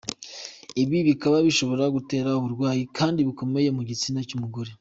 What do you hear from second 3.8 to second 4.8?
gitsina cy’umugore.